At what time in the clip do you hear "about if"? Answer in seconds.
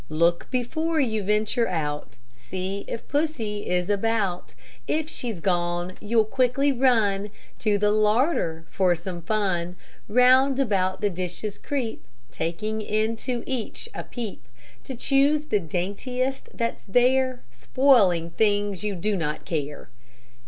3.87-5.07